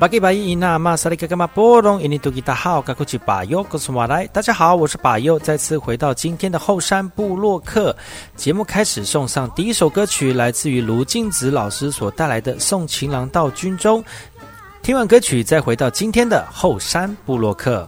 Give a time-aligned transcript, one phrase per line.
[0.00, 7.94] 巴吉巴伊那玛萨利卡嘎玛波隆印尼多吉达好，嘎库奇巴尤格苏马来，大家好，我是巴尤，再次回到今天的后山部落客
[8.34, 14.02] 节目，开始送上第一首歌曲，来自于卢静子老师所带来的《送情郎到军中》。
[14.80, 17.86] 听完歌曲，再回到今天的后山部落客。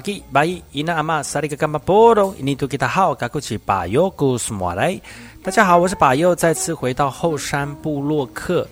[0.00, 4.98] 巴吉巴伊伊那阿玛萨利格干巴波隆，印尼多吉他好，嘎古奇巴尤古斯莫来。
[5.42, 8.66] 大家好，我是巴尤，再次回到后山部落客。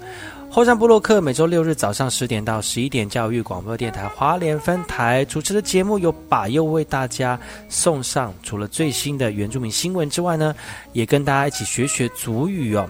[0.50, 7.38] 后山部落客每周六日早上十点到十一点，教育广播电台华联分台主持的节目，由巴尤为大家
[7.68, 8.32] 送上。
[8.42, 10.54] 除了最新的原住民新闻之外呢，
[10.94, 12.88] 也跟大家一起学学族语哦。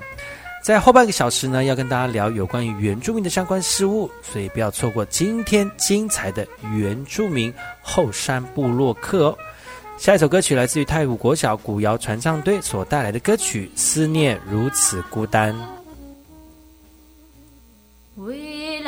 [0.69, 7.51] 在后半个小时呢，要跟大家聊有关于原住民的相关事物，所以不要错过今天精彩的原住民
[7.81, 9.39] 后山部落客哦。
[9.97, 15.55] 下一首歌曲来自于太武国小古谣传唱队所带来的歌曲《思念如此孤单》。
[18.31, 18.85] 印尼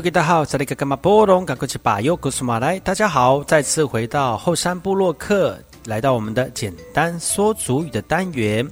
[0.00, 2.78] 大好，这里是干嘛波隆，赶快去把右古苏马来。
[2.78, 8.66] 大家好，再次回到后山部落客，来到我们的简单说主语的单元。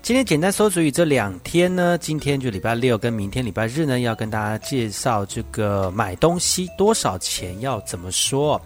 [0.00, 8.58] 今天简单说主语这两天呢，今天就礼拜六跟明天礼拜日呢，要跟大家介绍这个买东西多少钱要怎么说。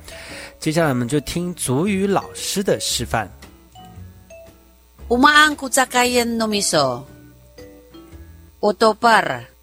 [0.61, 3.29] 接下来我们就听主语老师的示范。
[5.09, 7.03] Umaan ku sakayan nomiso.
[8.61, 9.54] Otopar.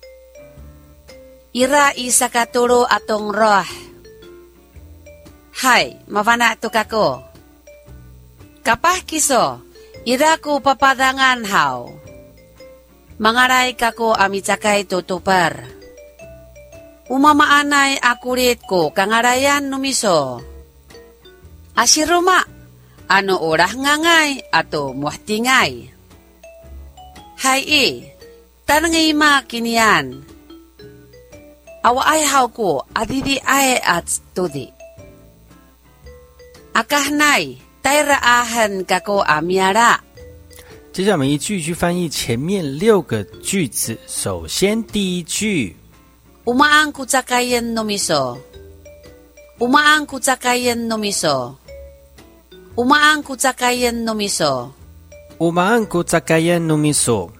[1.51, 3.67] Ira isa katuro atong roh.
[5.59, 7.19] Hai, mavana to kako.
[8.63, 9.59] Kapah kiso,
[10.07, 11.91] ira ko papadangan haw.
[13.19, 15.67] Mangaray kako amitsakay tutupar.
[17.11, 20.39] Umamaanay akurit ko kangarayan numiso.
[21.75, 22.47] Asiruma,
[23.11, 25.91] ano orah ngangay ato muhtingay.
[27.43, 27.87] Hai e,
[28.63, 29.43] tanangay ma.
[31.81, 34.71] 啊，我爱好过，阿弟弟爱阿子多的。
[36.73, 37.43] 阿卡奈
[37.81, 40.01] 泰了阿恒加过阿米亚啦。
[40.93, 43.97] 接下来我们一句一句翻译前面六个句子。
[44.07, 45.75] 首先第一句，
[46.45, 48.37] 乌马安库扎盖恩诺米索，
[49.57, 51.55] 乌马安库扎盖恩诺米索，
[52.75, 54.71] 乌马安库扎盖恩诺米索，
[55.39, 57.31] 乌马安库扎盖恩诺米索，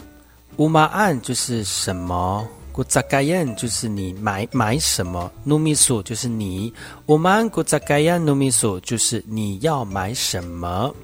[0.57, 2.48] 乌马安就是什么？
[2.72, 5.32] 古扎盖燕就是你买买什么？
[5.44, 6.74] 努米苏就是你。
[7.08, 10.96] 乌马安古扎盖燕努米苏就是你要买什么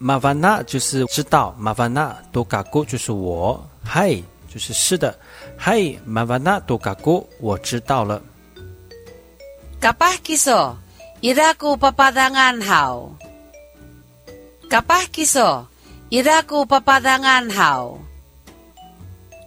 [0.00, 0.62] mavana tukako.
[0.62, 3.68] Mavana 就是知道，mavana tukako 就是我。
[3.86, 5.18] Hai 就是是的。
[5.58, 8.22] Hai, mavana tukako，我知道了。
[9.80, 10.76] Kapah kiso,
[11.22, 13.14] iraku papadangan hao.
[14.68, 15.66] Kapah kiso,
[16.10, 17.98] iraku papadangan hao.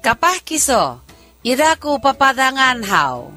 [0.03, 1.00] Kapah kiso,
[1.43, 3.31] iraku papadangan hao.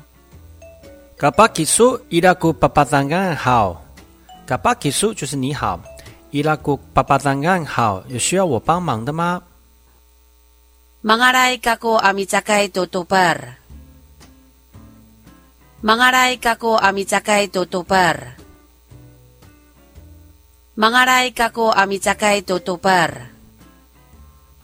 [1.17, 3.81] 嘎巴基苏伊拉古巴巴当安好，
[4.45, 5.81] 嘎巴基苏就是你好，
[6.35, 9.41] 伊拉古巴巴当安好，有需要我帮忙的吗
[11.05, 13.55] ？Mangaray kako amitsakay tutupar.
[15.81, 18.35] Mangaray kako amitsakay tutupar.
[20.75, 23.31] Mangaray kako amitsakay tutupar.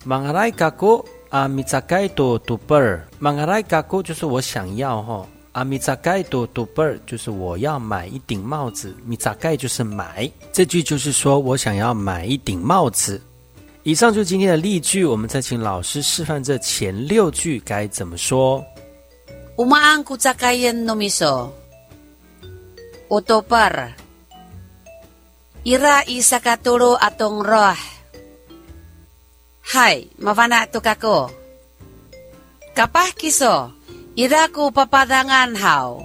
[0.02, 3.06] Mangaray kako amitsakay tutupar.
[3.22, 5.24] Mangaray kako 就是我想要哈。
[5.52, 10.30] 阿米扎盖多多贝尔就是我要买一顶帽子，米扎盖就是买。
[10.52, 13.20] 这句就是说我想要买一顶帽子。
[13.82, 18.64] 以上就是今天的例句，我们再请老师示范这前六句该怎么说。
[19.56, 21.52] 乌马安古扎盖恩诺米索，
[23.08, 23.92] 乌多贝尔，
[25.64, 27.76] 伊拉伊萨卡托罗阿东罗，
[29.60, 31.28] 嗨，麻烦阿托卡哥，
[32.72, 33.68] 卡巴基索。
[34.20, 36.04] Iraku papadangan hao.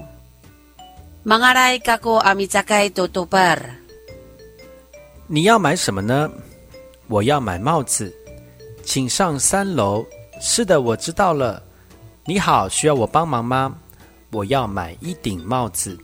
[1.28, 3.60] Mangaray kako amitakay tutupar.
[5.28, 6.32] 你要买什么呢？
[7.08, 8.16] 我要买帽子，
[8.86, 10.06] 请上三楼。
[10.40, 11.62] 是的，我知道了。
[12.24, 13.76] 你好，需要我帮忙吗？
[14.32, 16.00] 我要买一顶帽子。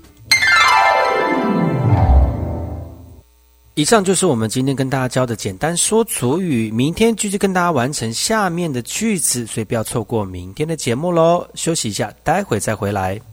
[3.76, 6.70] 以上就是我们今天跟大家教的简单说主语。
[6.72, 11.48] 明天继续跟大家完成下面的句子，所以不要错过明天的节目喽。
[11.56, 13.31] 休息一下，待会再回来。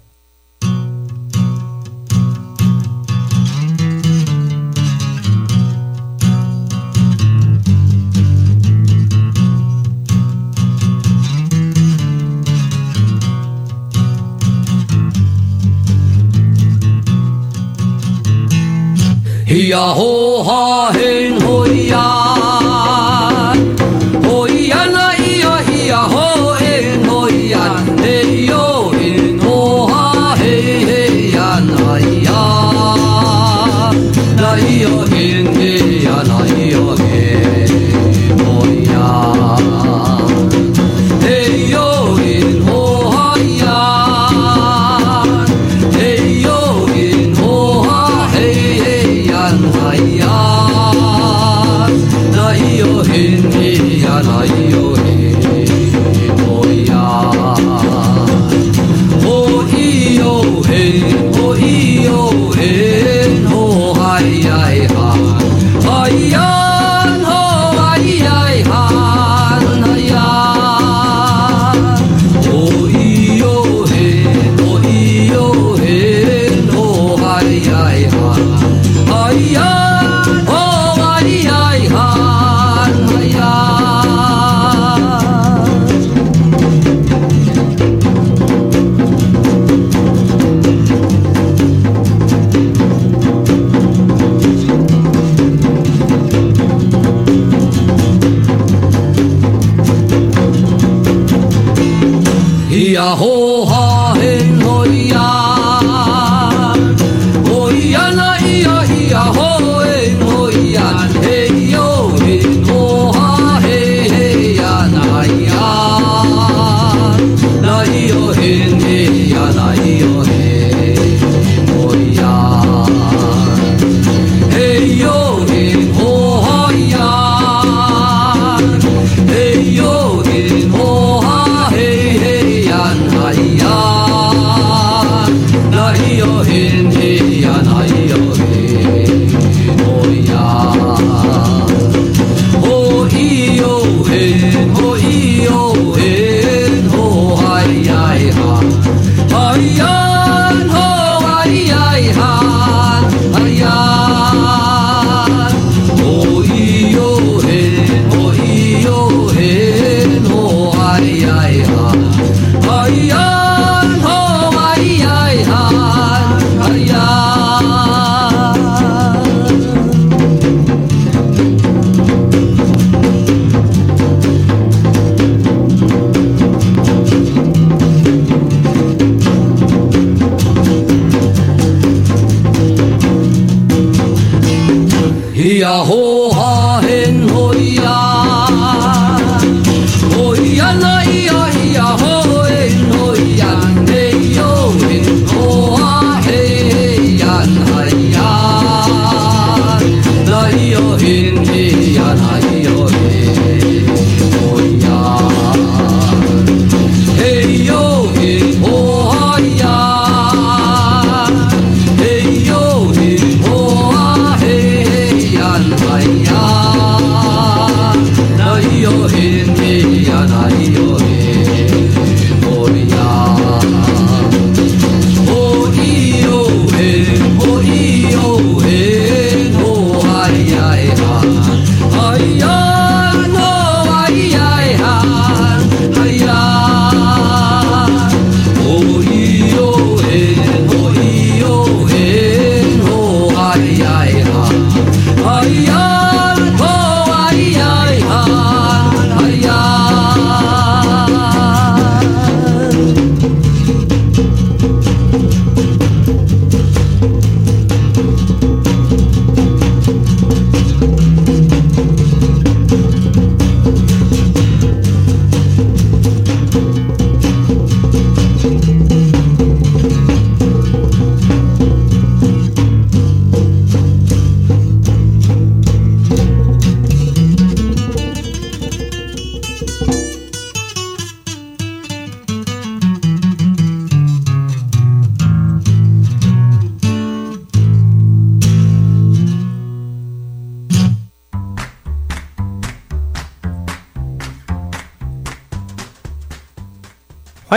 [19.49, 20.93] 咿呀吼哈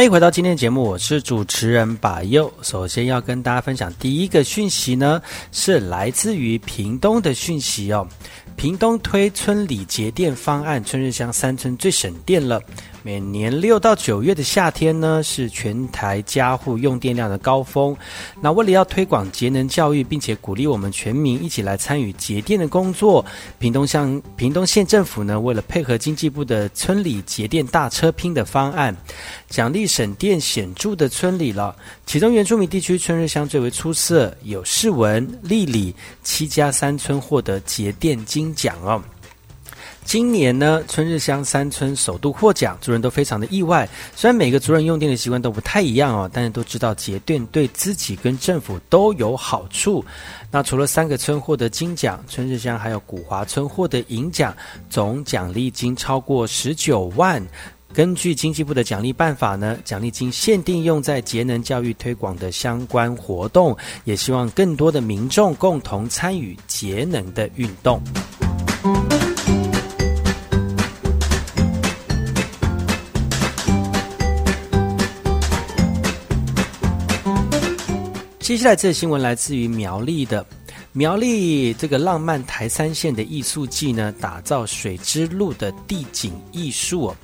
[0.01, 2.51] 欢迎回到今天的节目，我是主持人把右。
[2.63, 8.07] 首先要跟大家分享第一个讯息呢，是来自于屏东的讯息哦。
[8.55, 12.59] 屏东推村里节电方案，春日乡三村最省电了。
[13.03, 17.97] 每年六到九月的夏天呢，是全台家户用电量的高峰。
[18.39, 23.25] 那为了要推广节能教育，并且鼓励我们全民一起来参与节电的工作，
[23.57, 28.95] 屏东乡屏东县政府呢，为了配合经济部的村里节电大车拼的方案，
[29.49, 31.75] 奖励省电显著的村里了。
[32.05, 39.01] 其中原住民地区春日乡最为出色，有世文、丽里七家三村获得节电金奖哦。
[40.03, 43.87] 今年呢，春日乡三村首度获奖，族人都非常的意外。
[44.15, 50.03] 虽然每个族人用电的习惯都不太一样哦，但是都知道节电对自己跟政府都有好处。
[50.49, 54.53] 那除了三个村获得金奖，春日乡还有古华村获得银奖，
[54.89, 57.41] 总奖励金超过十九万。
[57.93, 68.01] 根据经济部的奖励办法呢，奖励金限定用在节能教育推广的相关活动，也希望更多的民众共同参与节能的运动。
[78.51, 80.45] 接下来这个新闻来自于苗栗的
[80.91, 87.15] 苗栗这个浪漫台三线的艺术季呢，打造水之路的地景艺术。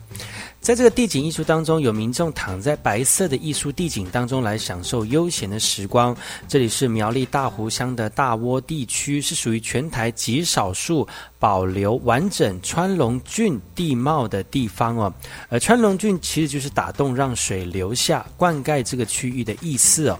[0.61, 6.15] 在这个地景艺术当中，有民众躺在白色的艺术地景当中来享受悠闲的时光。
[6.47, 11.05] 这里是苗栗大湖乡的大窝地区，是属于全台极少数。
[11.39, 15.13] 保留完整川龙郡地貌的地方哦，
[15.49, 20.19] 而川龙郡其实就是打洞让水流下，灌溉这个区域的意思哦。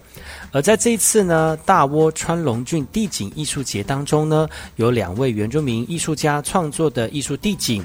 [0.51, 7.83] 而在这一次呢，大窝川龙郡地景艺术节当中呢，有两位原住民艺术家创作的艺术地景，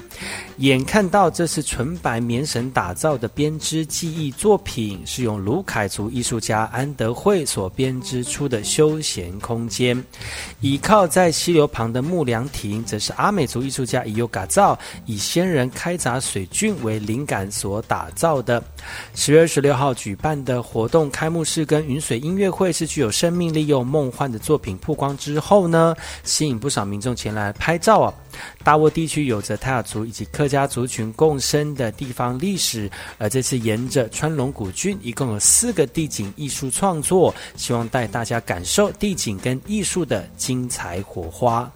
[0.57, 10.01] 眼看到这是纯白棉绳打造的编织技艺作品，是用卢凯族艺术家安德惠所编织出的休闲空间。
[10.61, 13.33] 倚靠在溪流旁的木凉亭，则是阿。
[13.33, 18.63] 美族艺术家已有改造以仙人开闸水郡为灵感所打造的。
[19.15, 28.13] 十月二十六号举办的活动开幕式跟云水音乐会是具有生命力又梦幻的作品曝光之后呢，吸引不少民众前来拍照啊。
[28.63, 41.71] 大窝地区有着泰雅族以及客家族群共生的地方历史，而这次沿着川龙古郡，一共有四个地景艺术创作，希望带大家感受地景跟艺术的精彩火花。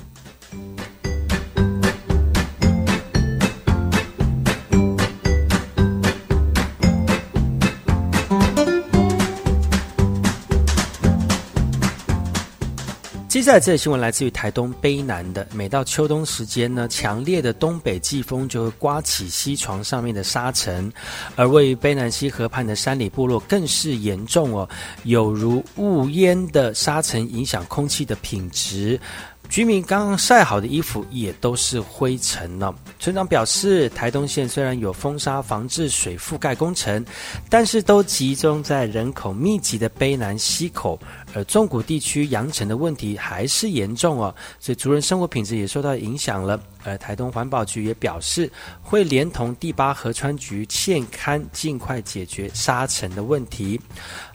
[13.37, 15.47] 接下来这则新闻来自于台东卑南的。
[15.53, 20.91] 每到秋冬时间呢，强烈的东北季风就会刮起西床上面的沙尘，
[21.35, 24.67] 而位于卑南溪河畔的山里部落更是严重哦，
[25.03, 28.99] 有如雾烟的沙尘影响空气的品质。
[29.49, 32.73] 居民刚刚晒好的衣服也都是灰尘了。
[32.99, 37.03] 村长表示，台东县虽然有风沙防治水覆盖工程，
[37.49, 40.99] 但是都集中在人口密集的卑南溪口，
[41.33, 46.59] 而纵谷地区扬尘的问题还是严重哦，所以族人生活品质也受到影响了。
[46.83, 48.49] 而台东环保局也表示，
[48.81, 53.79] 会连同第八河川局现勘，尽快解决沙尘的问题。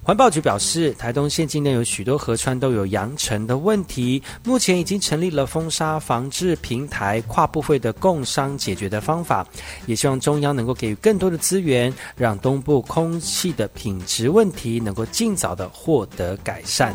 [0.05, 9.47] 环保局表示，台东县境内有许多河川都有扬尘的问题，目前已经成立了风沙防治平台，跨部会的共商解决的方法，
[9.87, 16.93] 也希望中央能够给予更多的资源，让东部空气的品质问题能够尽早的获得改善。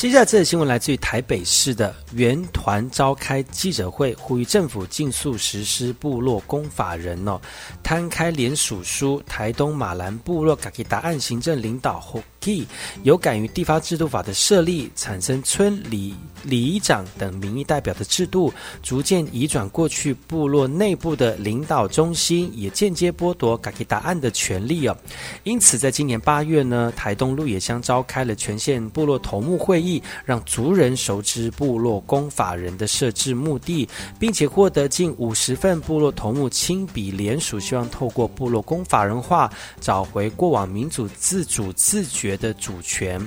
[0.00, 7.38] 接下来这则新闻来自于台北市的原团召开记者会，呼吁政府尽速实施部落公法人哦，
[7.82, 12.18] 摊开联署书，台东马兰部落给答案行政领导后。
[12.40, 12.66] Key
[13.02, 24.96] 有感于地方制度法的设立，产生村里里长等民意代表的制度，逐渐移转过去部落内部的领导中心，也间接剥夺改给答案的权利哦。
[25.44, 33.86] 因此，在今年八月呢，台东鹿野乡召开了全县部落头目会议，让族人熟知部落公法人的设置目的，
[34.18, 42.29] 并且获得近五十份部落头目亲笔联署，希望透过部落公法人化，找回过往民主自主自觉。
[42.36, 43.20] 的主权，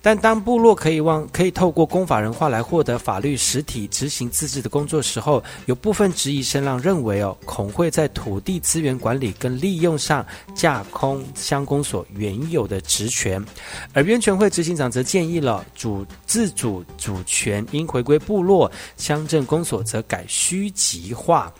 [0.00, 10.24] 但当部落可以望可以透过公法人化来获得法律实体执行自治的工作时候，有部分质疑声浪认为哦，恐会在土地资源管理跟利用上
[10.54, 13.44] 架空乡公所原有的职权，
[13.92, 21.52] 而渊权会执行长则建议了主自主主权应回归部落，乡镇公所则改虚级化。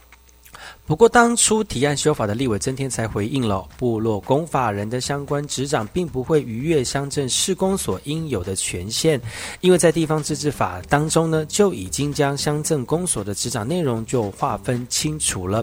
[0.89, 9.21] 不过，当初提案修法的立委曾天才回应了部落公法人的相关执掌，并不会逾越乡镇市公所应有的权限，
[9.61, 15.63] 因为在地方自治法当中呢，就已经将乡镇公所的执掌内容就划分清楚了。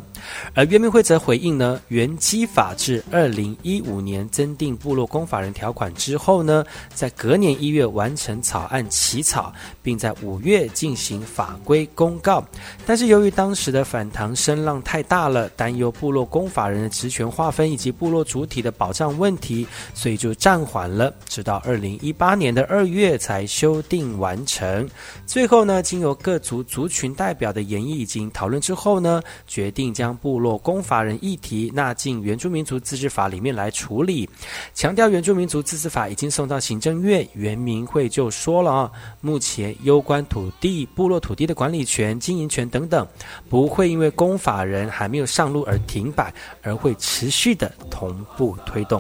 [0.54, 12.46] 而原民会则回应呢，原基法至二零一五年增订部落公法人条款之后呢，在隔年一月完成草案起草，并在五月进行法规公告。
[12.86, 15.15] 但是由于当时的反弹声浪太大。
[15.16, 24.86] 大了，担忧部落公法人的职权划分以及部落主体的保障问题，所以就暂缓了，直到二零一八年的二月才修订完成。
[25.26, 34.30] 最后呢，经由各族族群代表的研议以及讨论之后呢，决定将部落公法人议题纳进原住民族自治法里面来处理。
[34.74, 43.08] 强调原住民族自治法已经送到行政院，原民会就说了啊，目前攸关土地、部落土地的管理权、经营权等等，
[43.48, 49.00] 不会因为公法人还还没有上路而停摆，而会持续的同步推动。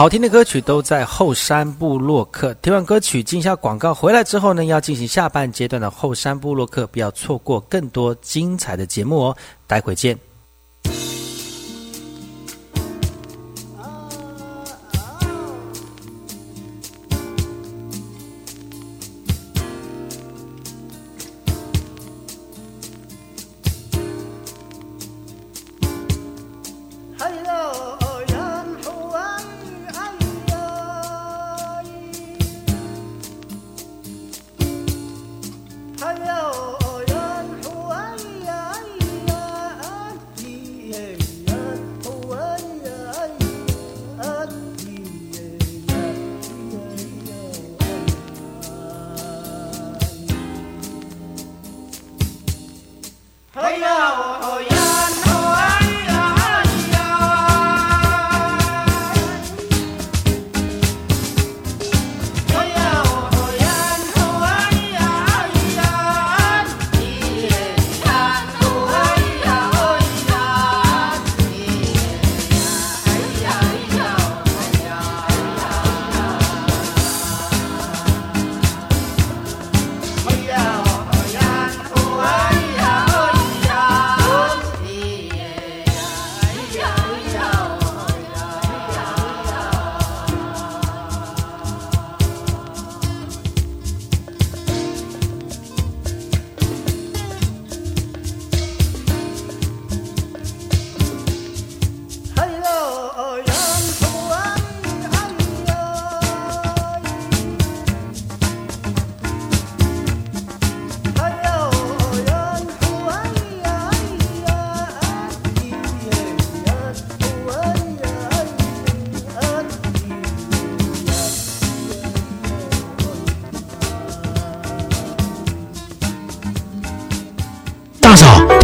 [0.00, 2.54] 好听的歌曲都在后山部落客。
[2.62, 9.36] 听完歌曲，进下广告，回来之后呢，要进行下半阶段的后山部落客，不要错过更多精彩的节目哦。
[9.66, 10.18] 待会见。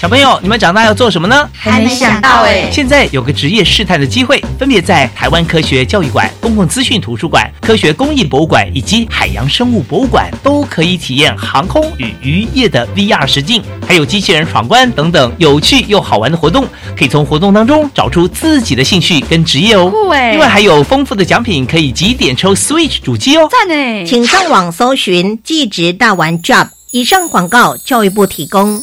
[0.00, 1.46] 小朋友，你们长大要做什么呢？
[1.52, 2.70] 还没想到哎。
[2.72, 16.66] 现在有个职业试探的机会，分别在台湾科学教育馆、公共资讯图书馆、科学工艺博物馆以及海洋生物博物馆，都可以体验航空与渔业的 VR 实境，还有机器人闯关等等有趣又好玩的活动。
[16.96, 19.90] 可以从活动当中找出自己的兴趣跟职业哦。
[19.90, 20.30] 酷哎！
[20.30, 23.46] 另外还有丰富的奖品，可以集点抽 Switch 主机哦。
[23.50, 24.02] 赞哎！
[24.06, 26.68] 请上网搜寻“技职大玩 Job”。
[26.90, 28.82] 以上广告，教育部提供。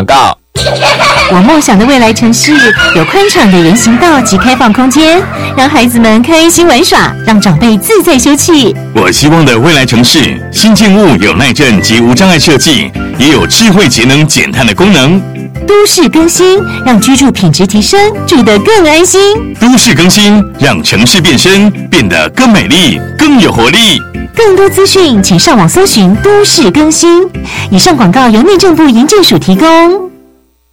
[0.00, 0.39] 广告。
[1.32, 2.52] 我梦想的未来城市
[2.96, 5.22] 有宽敞的人行道及开放空间，
[5.56, 8.74] 让孩子们开心玩耍，让长辈自在休憩。
[8.94, 15.20] 我希望的未来城市，新建物有耐震及无障碍设计，也有智慧节能减碳的功能。
[15.66, 19.20] 都市更新，让居住品质提升，住得更安心。
[19.60, 24.02] 都市更新，让城市变身，变得更美丽、更有活力。
[24.34, 27.28] 更多资讯，请上网搜寻“都市更新”。
[27.70, 30.09] 以上广告由内政部营建署提供。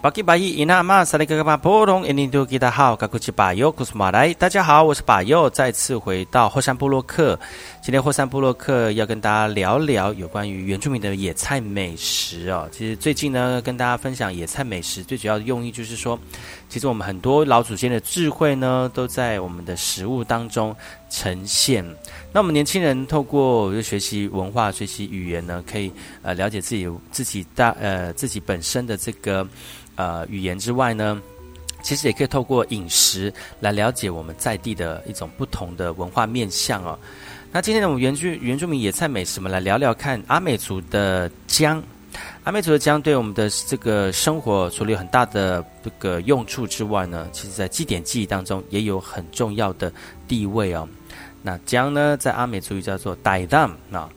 [0.00, 7.40] 巴基巴伊伊纳玛萨利格格巴波隆印尼多吉达好，嘎古奇巴尤古斯马来，大家好，我是巴尤，再次回到后山部落克。
[7.84, 12.66] 今天霍山布洛克要跟大家聊聊有关于原住民的野菜美食哦。
[12.72, 16.18] 其实最近呢，跟大家分享野菜美食，最主要的用意就是说，
[16.66, 20.74] 其实我们很多老祖先的智慧呢，都在我们的食物当中
[21.10, 21.84] 呈现。
[22.32, 25.92] 那我们年轻人透过学习文化、学习语言呢，可以
[26.22, 29.46] 呃了解自己自己大呃自己本身的这个。
[29.96, 31.20] 呃，语言之外呢，
[31.82, 36.98] 其实也可以透过饮食来了解我们在地的一种不同的文化面相哦。
[37.54, 41.80] 那今天呢，我们原住原住民野菜美食，我们来聊聊看阿美族的姜。
[42.42, 49.92] 阿美族的姜对我们的这个生活除了有很大的这个用处之外呢，其实在祭典记忆当中也有很重要的
[50.26, 50.88] 地位哦。
[51.42, 54.10] 那姜呢，在阿美族语叫做傣当啊。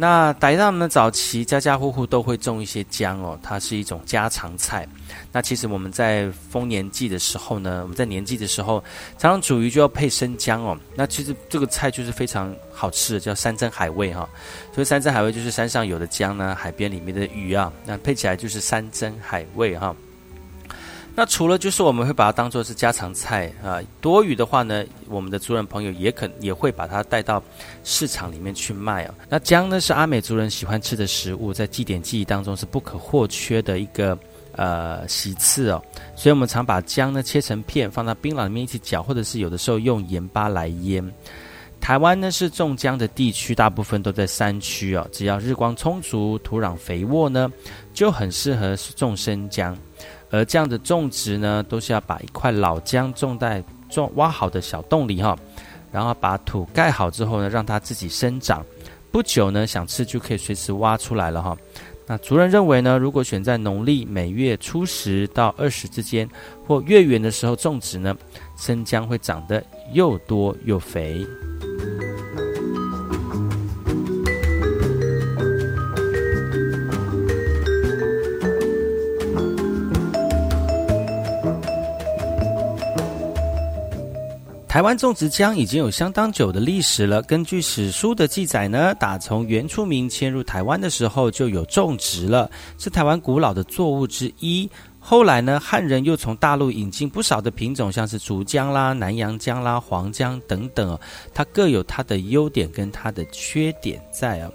[0.00, 4.86] 那傣当呢，早期家家户户都会种一些姜哦，它是一种家常菜。
[5.32, 8.78] 那其实我们在丰年祭的时候呢，我们在年祭的时候，
[9.18, 10.78] 常常煮鱼就要配生姜哦。
[10.94, 14.28] 那其实这个菜就是非常好吃的，叫山珍海味哈。
[14.72, 19.92] 所以山珍海味就是山上有的姜呢，海边里面的鱼啊，那配起来就是山珍海味哈。
[21.18, 27.42] 那除了就是我们会把它当做是家常菜啊，多余的话呢，我们的族人朋友也可也会把它带到
[27.82, 29.14] 市场里面去卖哦。
[29.28, 34.16] 那姜呢是阿美族人喜欢吃的食物，在祭典记忆当中是不可或缺的一个
[34.52, 35.82] 呃席次哦。
[36.14, 41.04] 所以我们常把姜呢切成片，放到槟榔里面一起搅，或者是有的时候用盐巴来腌。
[41.80, 45.04] 台湾呢是种姜的地区，大部分都在山区哦。
[45.10, 47.50] 只要日光充足、土壤肥沃呢，
[47.92, 49.76] 就很适合种生姜。
[50.30, 55.36] 而这样的种植呢，都是要把一块老姜种在种挖好的小洞里哈，
[55.90, 58.64] 然后把土盖好之后呢，让它自己生长。
[59.10, 61.56] 不久呢，想吃就可以随时挖出来了哈。
[62.06, 66.28] 那族人认为呢，如果选在农历每月初十到二十之间
[66.66, 68.16] 或月圆的时候种植呢，
[68.56, 69.62] 生姜会长得
[69.92, 71.26] 又多又肥。
[84.68, 87.22] 台湾种植姜已经有相当久的历史了。
[87.22, 94.68] 根据史书的记载呢，打从原住民迁入台湾的时候就有种植了，是台湾古老的作物之一。
[95.00, 100.98] 后来呢，汉人又从大陆引进不少的品种，像是竹姜啦、南洋姜啦、黄姜等等，
[101.32, 104.50] 它各有它的优点跟它的缺点在啊。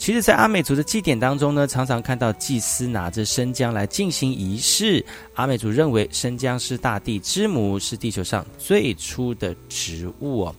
[0.00, 5.04] 其实，在阿美族的祭典当中呢，常常看到祭司拿着生姜来进行仪式。
[5.34, 10.54] 阿美族认为生姜是大地之母，是地球上最初的植物哦。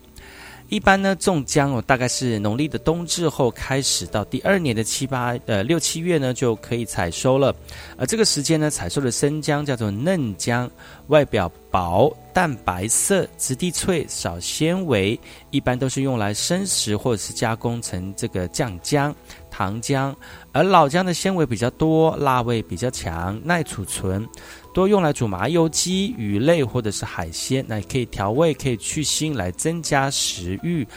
[0.71, 7.53] 一般呢，种姜哦，大概是农历的冬至后开始，到第二年的七八呃六七月呢，就可以采收了。
[7.97, 10.71] 而这个时间呢，采收的生姜叫做嫩姜，
[11.07, 15.19] 外表薄、淡白色、质地脆、少纤维，
[15.49, 19.13] 一般都是用来生食或者是加工成这个酱姜、
[19.49, 20.15] 糖浆。
[20.53, 24.25] 而老姜的纤维比较多，辣味比较强，耐储存。
[24.73, 30.87] 多用来煮麻油鸡、鱼类或者是海鲜，那也可以调味，可以去腥，来增加食欲。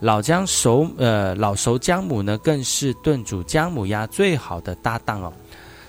[0.00, 5.32] 老姜熟，呃，老熟姜母呢，更是炖煮姜母鸭最好的搭档哦。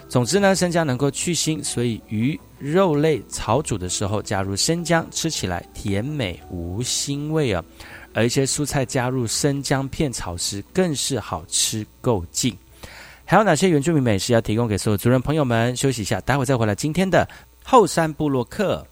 [0.08, 7.64] 总之呢，生姜能够去腥，所以鱼肉类炒煮的时候加入生姜，吃起来甜美无腥味啊。
[8.14, 12.54] 而一些蔬菜加入生姜片炒时，更是好吃够劲。
[13.32, 15.74] 还有哪些原住民美食要提供给所有族人朋友们？
[15.74, 16.76] 休息一下，待会再回来。
[16.76, 17.26] 今天的
[17.64, 18.86] 后山部落客。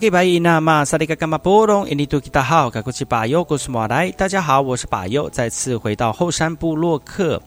[0.00, 7.38] 巴吉巴伊那玛萨利嘎嘎玛波隆印尼多吉达好，嘎古奇巴尤古斯马来，大家好，我是巴尤，再次回到后山部落客。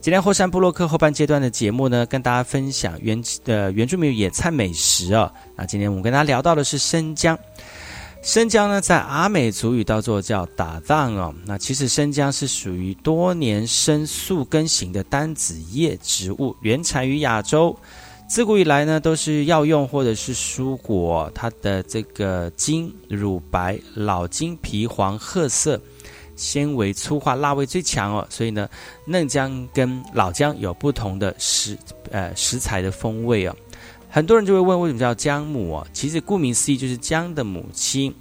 [0.00, 5.28] 今天后山部落客后半阶段的节目呢，跟大家分享原呃原住民野菜美食哦。
[5.56, 7.36] 那今天我们跟大家聊到的是生姜。
[8.22, 11.34] 生姜呢，在阿美族语叫做叫打藏哦。
[11.44, 17.76] 那其实生姜是属于多年生宿根型的单子叶植物，原产于亚洲。
[18.28, 21.30] 自古以来呢，都是药用或者是蔬果。
[21.32, 25.80] 它的这个茎乳白，老茎皮黄褐色，
[26.34, 28.26] 纤维粗化，辣味最强哦。
[28.28, 28.68] 所以呢，
[29.06, 31.78] 嫩姜跟老姜有不同的食
[32.10, 33.54] 呃食材的风味哦。
[34.10, 35.86] 很多人就会问，为什么叫姜母哦？
[35.92, 38.12] 其实顾名思义，就是姜的母亲。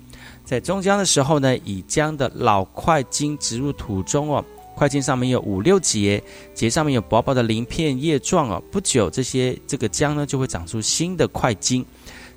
[0.44, 4.46] 在种姜的时候呢，以姜的老块茎植入土中哦。
[4.76, 6.22] 块茎上面有五六节，
[6.54, 8.62] 节上面有薄薄的鳞片叶状哦。
[8.72, 11.84] 不久，这些这个姜呢就会长出新的块茎，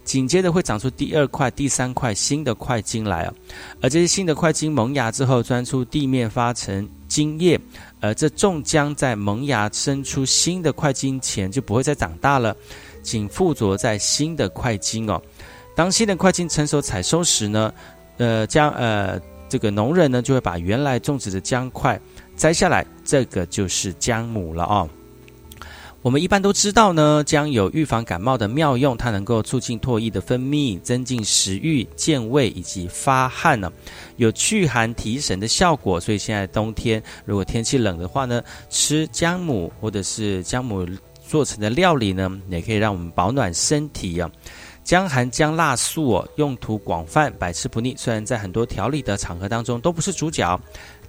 [0.04, 3.34] 紧接着会长出第二块、第三块新的块茎来哦。
[3.82, 7.60] 而这些新的块茎萌芽之后，钻出地面发成茎叶。
[8.00, 12.56] 而这种姜在萌芽生出新的块茎前，就不会再长大了，
[13.02, 15.20] 仅附着在新的块茎哦。
[15.74, 17.72] 当新的块茎成熟采收时呢，
[18.18, 22.00] 呃，将呃这个农人呢就会把原来种植的姜块。
[22.38, 24.88] 摘下来，这个就是姜母了哦。
[26.00, 33.70] 我们一般都知道呢，姜有预防感冒的妙用，它能够促进唾液的分泌，增进食欲、健胃以及发汗呢，
[34.16, 35.98] 有祛寒提神的效果。
[35.98, 40.86] 所以现在冬天如果天气冷的话呢，吃姜母或者是姜母
[41.26, 44.30] 做成的料理呢，也可以让我们保暖身体啊。
[44.84, 47.94] 姜含姜辣素哦，用途广泛，百吃不腻。
[47.98, 50.58] 虽然在很多调理的场合当中都不是主角。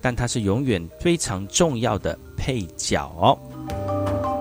[0.01, 4.38] 但它是永远非常重要的配角哦。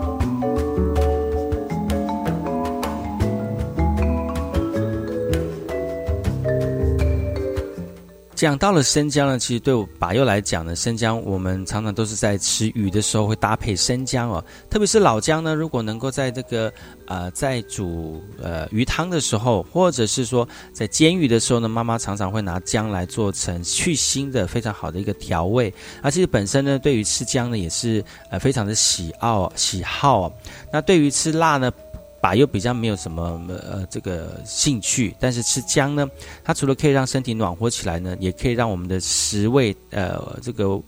[8.39, 16.73] 讲到了生姜呢，其实对我把又来讲呢，生姜我们常常都是在吃鱼的时候会搭配生姜哦，特别是老姜呢，如果能够在这个
[17.09, 30.33] 呃在煮呃鱼汤的时候，或者是说在煎鱼的时候呢，妈妈常常会拿姜来做成去腥的非常好的一个调味，而且本身呢，对于吃姜呢也是呃非常的喜好喜好，
[30.73, 31.73] 那对于吃辣呢。
[32.21, 36.09] 把又比较没有什么呃这个兴趣，但是吃姜呢，
[36.45, 40.81] 它除了可以让身体暖和起来呢，也可以让我们的食味呃这个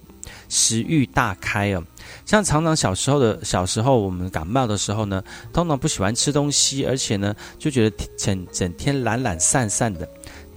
[0.48, 1.82] 食欲大开啊。
[2.26, 5.22] 像常常小时候的小时候，我们感冒的时候呢，
[5.52, 10.08] 通常不喜欢吃东西，而且呢就觉得整整天懒懒散散的。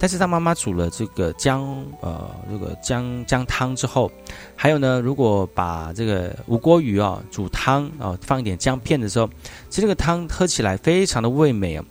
[0.04, 4.12] 但是他妈妈煮了这个姜，呃，这个姜姜汤之后，
[4.54, 9.26] 还有呢，如果把这个无锅鱼啊煮汤啊，放一点姜片的时候，
[9.70, 11.84] 其实这个汤喝起来非常的味美啊。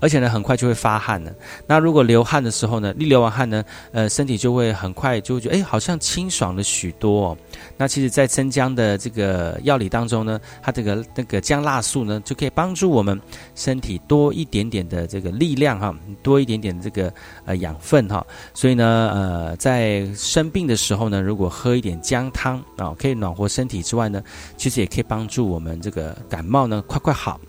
[0.00, 1.32] 而且呢，很快就会发汗了。
[1.66, 7.28] 那如果流汗的时候呢，一流完汗呢，呃，身体就会很快就会觉得，哎，好像清爽了许多。
[7.28, 7.38] 哦。
[7.76, 13.20] 那其实，在生姜的这个药理当中呢，它这个那个姜辣素呢，就可以帮助我们
[13.54, 17.12] 身体多一点点的这个力量哈，多一点点这个
[17.44, 18.24] 呃养分哈。
[18.54, 24.22] 所以呢，呃，在生病的时候呢，如果喝一点姜汤啊，可以暖和身体之外呢，
[24.56, 27.40] 其实也可以帮助我们这个感冒呢快快好。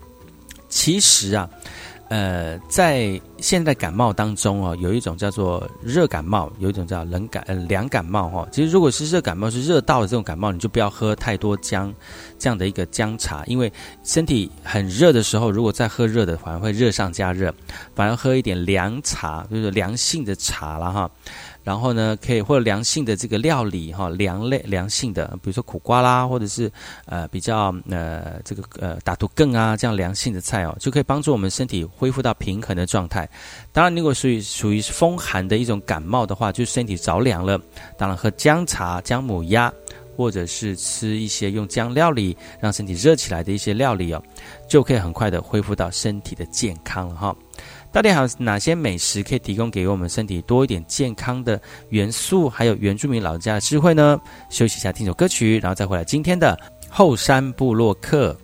[0.68, 1.48] 其实啊。
[2.12, 8.46] 呃，在现在感冒当中哦，有一种叫做热感冒，有一种叫冷感呃凉感冒哈。
[8.52, 11.90] 其实如果是热感冒，是热到的这种感冒，你就不要喝太多姜
[12.38, 13.72] 这样的一个姜茶，因为
[14.04, 17.50] 身体很热的时候，如果再喝热的，反而会热上加热，
[17.94, 21.10] 反而喝一点凉茶，就是凉性的茶了哈。
[21.64, 26.70] 然后呢，可以或者凉性的这个料理哈，凉类凉性的，比如说苦瓜啦，或者是
[27.06, 33.28] 呃比较呃这个呃打毒更啊这样凉性的菜哦，就可以帮助我们身体恢复到平衡的状态。
[33.72, 37.60] 当然，如果属于属于风寒的一种感冒的话，就身体着凉了，
[37.96, 39.72] 当然喝姜茶、姜母鸭，
[40.16, 44.22] 或者是吃一些用姜料理让身体热起来的一些料理哦，
[44.68, 47.36] 就可以很快的恢复到身体的健康了哈。
[47.92, 52.48] 到底还有哪些美食可以提供给我们身体多一点健康的元素？
[52.48, 54.18] 还有原住民老家的智慧呢？
[54.48, 58.36] 休息一下，听首歌曲，然后再回来今天的后山部落客。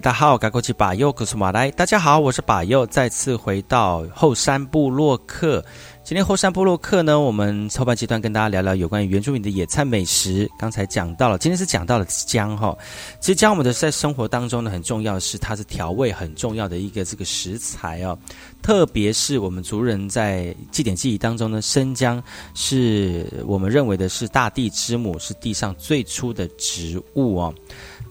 [0.00, 1.70] 大好，赶过去把右古苏马来。
[1.72, 5.62] 大家好，我是把右，再次回到后山部落客。
[6.06, 10.48] 今天后山部落客呢，我们后半阶段跟大家聊聊有关于原住民的野菜美食。
[10.56, 12.78] 刚才讲到了，今天是讲到了姜哈。
[13.18, 18.16] 其实姜我们的在生活当中呢，很重要的是它是调味很重要的一个这个食材哦。
[18.62, 22.22] 特别是我们族人在祭典记忆当中呢，生姜
[22.54, 27.52] 是我们认为的是大地之母，是地上最初的植物哦。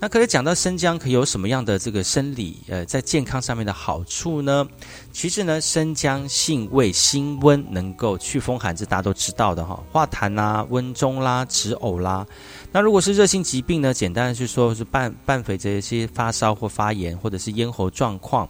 [0.05, 4.63] 那可以讲到生姜可以有什么样的这个生理呃在健康上面的好处呢？
[5.11, 12.23] 其实呢，生姜性味辛温，能够祛风寒，这大家都知道的哈，化痰啦、温中啦、止呕啦。
[12.71, 18.47] 那如果是热性疾病呢，简单的去说是伴伴随着一些发烧或发炎，或者是咽喉状况。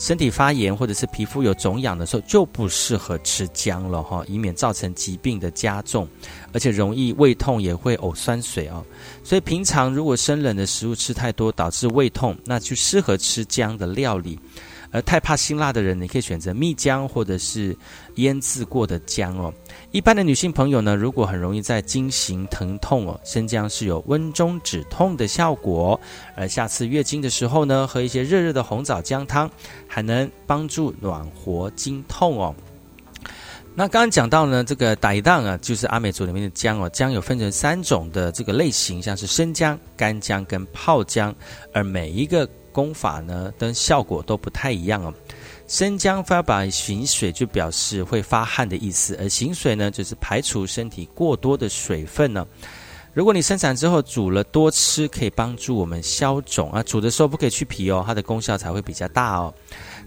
[0.00, 6.08] 身体发炎或者是皮肤有肿痒的时候，就不适合吃姜了哈，以免造成疾病的加重，
[6.54, 8.82] 而且容易胃痛，也会呕酸水哦。
[9.22, 14.38] 所以平常如果生冷的食物吃太多，导致胃痛，那就适合吃姜的料理。
[14.92, 17.76] 而太怕辛辣的人，你可以选择蜜姜或者是
[18.16, 19.52] 腌制过的姜哦。
[19.92, 25.98] 一般的女性朋友呢，如果很容易在经行疼痛哦，生姜是有温中止痛的效果。
[26.36, 29.50] 而下次月经的时候呢，喝一些热热的红枣姜汤，
[29.86, 32.54] 还能帮助暖和经痛哦。
[33.72, 41.32] 那刚刚讲到呢，这个傣当啊，就是阿美族里面的姜哦，姜有分成三种的这个类型，像是生姜、干姜跟泡姜，
[41.72, 45.12] 而每一个功法呢，跟效果都不太一样哦。
[45.66, 52.46] 生姜发把行水就表示会发汗的意思，而行水呢，就是排除身体过多的水分呢。
[53.12, 56.82] 如果你生产之后煮了多吃，可以帮助我们消肿啊。
[56.82, 59.52] 煮的时候不可以去皮哦，它的功效才会比较大哦。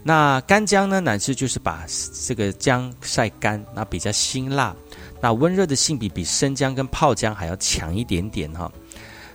[0.04, 1.86] 那干姜呢，乃至就是把
[2.26, 4.76] 这个姜晒干，那比较辛辣，
[5.22, 8.72] 那温热的性比比生姜跟泡姜还要强一点点哈。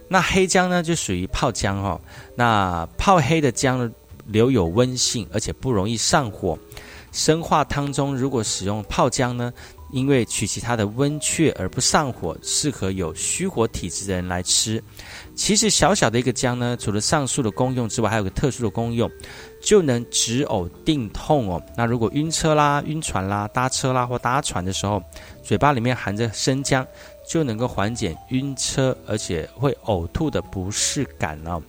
[0.09, 2.01] 那黑姜呢，就属于泡姜哈。
[2.35, 3.91] 那泡黑的姜
[4.27, 6.59] 留有温性，而且不容易上火。
[7.11, 9.53] 生化汤中如果使用泡姜呢，
[9.93, 14.83] 因为取其它的温却而不上火，适合有虚火体质的人来吃。
[15.35, 19.11] 其实小小的一个姜呢，除了上述的功用之外，还有个特殊的功用，
[19.63, 21.63] 就能止呕定痛哦。
[21.77, 25.03] 那如果晕车啦、晕船啦、搭车啦或搭船的时候，
[25.43, 26.87] 嘴巴里面含着生姜，
[27.29, 31.63] 就能够缓解晕车而且会呕吐的不适感哦。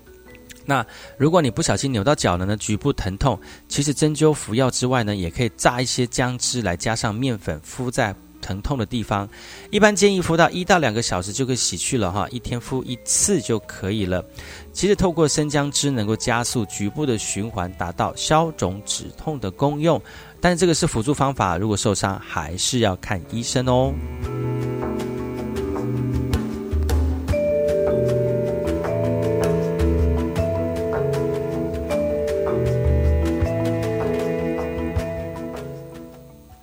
[0.65, 0.85] 那
[1.17, 9.27] 如果你不小心扭到脚了呢，局部疼痛，其实针灸服药之外呢，也可以榨一些姜汁来加上面粉敷在疼痛的地方。
[9.71, 14.23] 一般建议敷到一到两个小时就可以洗去了哈，一天敷一次就可以了。
[14.71, 19.99] 其实透过生姜汁能够加速局部的循环，达到消肿止痛的功用。
[20.39, 23.91] 但是这个是辅助方法，如果受伤还是要看医生哦。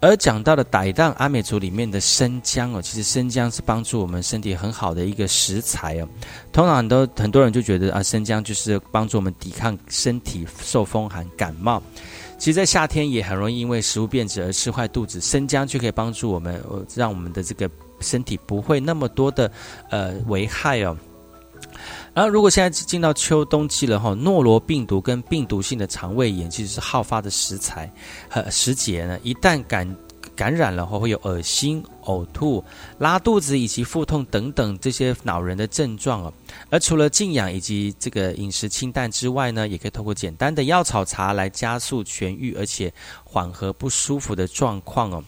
[0.01, 6.09] 而讲到的傣当阿美族里面的生姜哦，其实生姜是帮助我们身体很好的一个食材哦。
[6.53, 11.83] 通常很多很多人就觉得啊，生姜就是帮助我们抵抗身体受风寒感冒。
[12.39, 16.63] 其实，在夏天也很容易因为食物变质而吃坏肚子，生姜就可以帮助我们，
[16.95, 17.69] 让我们的这个
[18.01, 19.51] 身体不会那么多的
[19.89, 20.95] 呃危害哦。
[22.17, 27.93] 然后，如果现在进到秋冬季了哈，诺罗病毒跟病毒性的肠胃炎其实是好发的食材
[28.27, 29.19] 和时节呢。
[29.23, 29.87] 一旦感
[30.35, 32.65] 感染了后，会有恶心、呕吐、
[32.99, 36.33] 拉肚子以及腹痛等等这些恼人的症状哦。
[36.71, 42.91] 而除了静养以及这个饮食清淡之外呢，也可以通过简单的药草茶来加速痊愈，而且
[43.25, 45.23] 缓和不舒服的状况哦。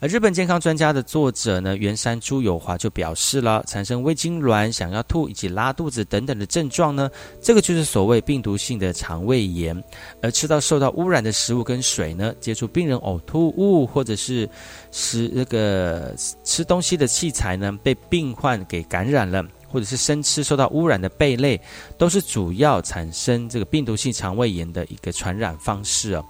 [0.00, 9.82] 而日本健康专家的作者呢，原山朱友华就表示了，产生胃痉挛、想要吐以及拉肚子等等的症状呢，这个就是所谓病毒性的肠胃炎。
[10.22, 14.48] 而吃到受到污染的食物跟水呢，接触病人呕吐物或者是
[14.92, 21.60] 食那个吃东西的器材呢，被病患给感染了，或者是生吃受到污染的贝类，
[21.96, 26.24] 都是主要产生这个病毒性肠胃炎的一个传染方式哦。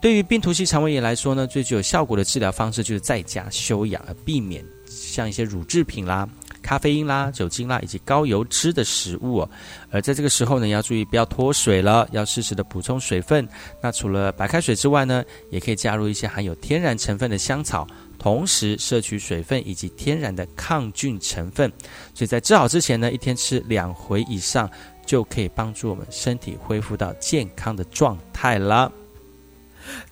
[0.00, 6.26] 对于病毒性肠胃炎来说呢，最具有效果的治疗方式就是在家休养，而避免像一些乳制品啦。
[6.62, 9.46] 咖啡因啦、酒精啦，以及高油脂的食物。
[9.90, 13.46] 而在这个时候呢，要注意不要脱水了，要适时的补充水分。
[13.82, 17.86] 那除了白开水之外呢，也可以加入一些含有天然成分的香草，
[18.18, 21.70] 同时摄取水分以及天然的抗菌成分。
[22.14, 24.70] 所以在治好之前呢，一天吃两回以上，
[25.04, 28.92] 就可以帮助我们身体恢复到健康的状态了。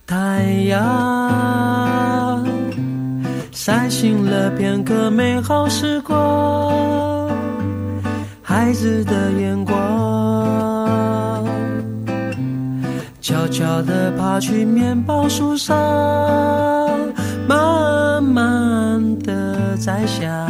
[0.07, 2.45] 太阳
[3.51, 7.29] 晒醒了片刻美好时光，
[8.41, 9.75] 孩子的眼光，
[13.21, 15.77] 悄悄地爬去面包树上，
[17.47, 20.47] 慢慢地摘下。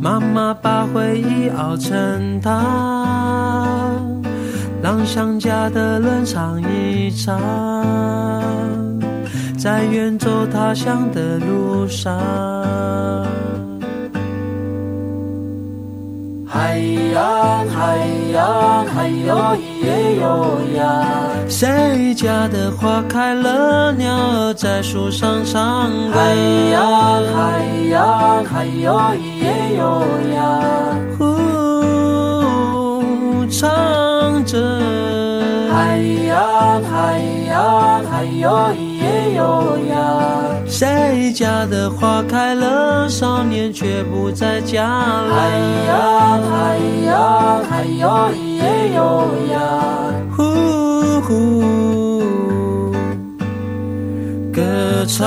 [0.00, 4.22] 妈妈把回忆熬成汤，
[4.86, 7.36] 让想家的人尝一尝。
[9.58, 12.16] 在远走他乡的路上，
[16.46, 16.78] 海
[17.12, 17.98] 洋海
[18.32, 21.04] 洋海哟咿耶哟呀，
[21.48, 26.16] 谁家的花开了，鸟儿在树上唱歌。
[26.16, 26.32] 海
[26.70, 31.24] 洋海洋海哟咿耶哟呀，呼
[33.50, 34.56] 唱着。
[35.72, 37.18] 嗨呀嗨
[37.48, 39.06] 呀嗨哟耶。
[39.36, 39.94] 哟呀，
[40.66, 45.28] 谁家的花开了，少年却不在家了。
[45.34, 49.58] 嗨呀嗨呀嗨哟咿耶哟呀，
[50.34, 50.42] 呼
[51.20, 51.30] 呼，
[54.50, 55.26] 歌唱，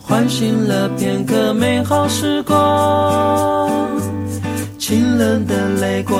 [0.00, 2.54] 唤醒了片刻美好时光，
[3.95, 3.95] 清
[5.16, 6.16] 冷的泪光。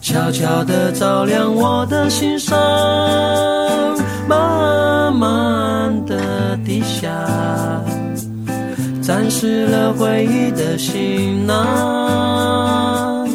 [0.00, 2.56] 悄悄地照亮我的心上，
[4.28, 7.10] 慢慢地低下，
[9.02, 13.28] 沾湿了回忆的行囊，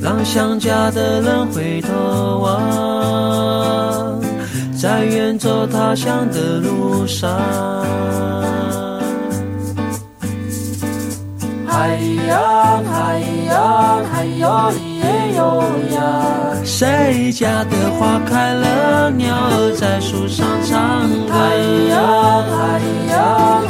[0.00, 1.90] 让想家的人回头
[2.38, 4.20] 望，
[4.80, 7.30] 在远走他乡的路上。
[11.74, 11.96] 哎
[12.28, 12.32] 呀，
[12.92, 12.96] 哎
[13.48, 13.56] 呀，
[14.12, 14.46] 哎呀，
[15.00, 15.04] 耶
[15.36, 15.40] 哟
[15.94, 15.96] 呀！
[16.64, 21.32] 谁家的花开了，鸟儿在树上唱歌。
[21.32, 21.36] 哎
[21.88, 21.96] 呀，
[22.60, 22.62] 哎
[23.10, 23.16] 呀，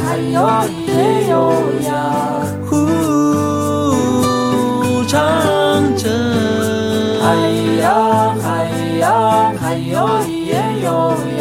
[0.05, 0.37] 哎呀，
[0.87, 0.91] 耶
[1.29, 1.33] 哟
[1.87, 1.91] 呀！
[2.69, 2.71] 呼，
[5.07, 5.15] 唱
[5.95, 6.03] 着。
[7.23, 7.25] 哎
[7.81, 7.87] 呀，
[8.43, 8.47] 哎
[8.99, 9.07] 呀，
[9.63, 9.95] 哎呀，
[10.27, 10.51] 耶
[10.83, 10.87] 哟
[11.31, 11.32] 呀！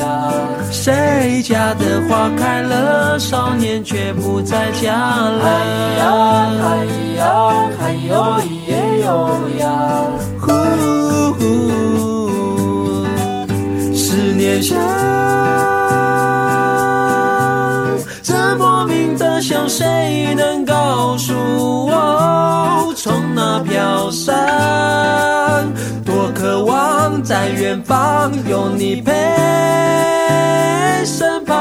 [0.72, 5.44] 谁家的花开了，少年却不在家了。
[5.44, 5.50] 嗨
[5.98, 6.64] 呀嗨
[7.16, 7.24] 呀
[7.78, 8.72] 嗨哟咿耶
[9.04, 9.64] 哟呀，
[10.40, 10.50] 呼
[11.34, 11.44] 呼，
[13.94, 14.78] 思念像
[18.22, 21.34] 这莫名的想，谁能告诉
[21.86, 25.70] 我，从哪飘散？
[26.04, 29.12] 多渴望在远方有你陪。
[31.04, 31.56] 身旁，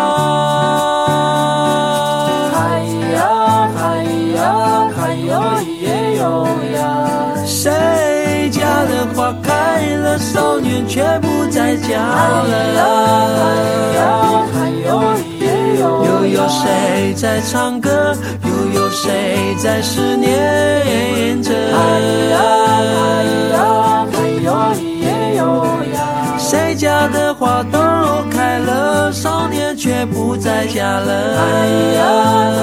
[2.52, 2.84] 嗨
[3.16, 4.04] 呀嗨
[4.36, 6.80] 呀嗨哟咿耶哟呀，
[7.46, 12.54] 谁家的花开了，少年却不在家了。
[13.36, 13.42] 嗨
[13.98, 14.00] 呀
[14.54, 15.46] 嗨哟咿耶
[15.80, 18.16] 哟，又有谁在唱歌？
[18.46, 21.52] 又有谁在思念着？
[21.52, 21.80] 嗨
[22.30, 22.38] 呀
[22.94, 23.00] 嗨
[23.54, 23.56] 呀
[24.12, 25.42] 嗨哟咿耶哟
[25.94, 25.98] 呀，
[26.72, 27.78] 谁家的花都
[28.30, 31.38] 开了，少年却不在家了。
[31.38, 32.02] 哎呀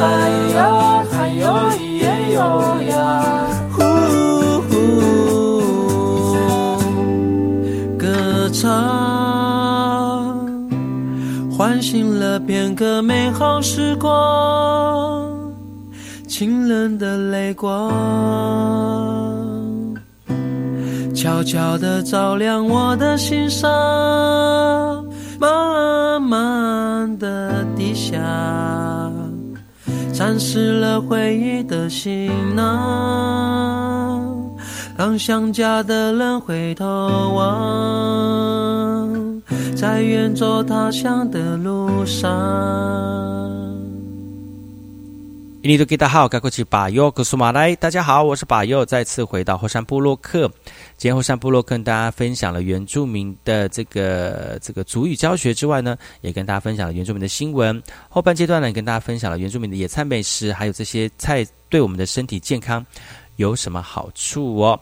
[0.00, 2.40] 哎呀嗨哟咿耶哟
[2.88, 3.84] 呀，呼
[4.62, 4.76] 呼，
[7.98, 8.72] 歌唱，
[11.54, 15.28] 唤醒了片刻美好时光，
[16.26, 17.92] 清冷的泪光。
[21.28, 23.70] 悄悄地照亮我的心上，
[25.38, 28.18] 慢慢地低下，
[30.10, 34.24] 沾湿了回忆的行囊，
[34.96, 36.86] 当想家的人回头
[37.34, 39.10] 望，
[39.76, 43.57] 在远走他乡的路上。
[45.62, 47.74] 印尼多吉达好，该过去巴佑格苏马来。
[47.76, 50.48] 大家好，我是巴佑，再次回到后山部落克。
[50.96, 57.82] 今天后山部落跟大家分享了原住民的这个这个族语教学之外呢，也跟大家分享了原住民的新闻。
[58.08, 62.86] 后半阶段呢，跟大家分享了原住民的野菜美食，还有这些菜对我们的身体健康
[63.34, 64.78] 有什么好处哦。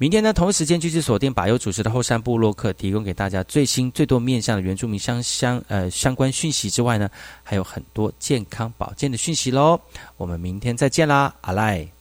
[0.00, 7.10] 明天呢，同一时间继续锁定把优主持的后山部落客，提供给大家最新最多面向的原住民相相呃相关讯息之外呢，
[7.42, 9.80] 还有很多健康保健的讯息喽。
[10.16, 11.97] 我们明天再见啦，阿赖。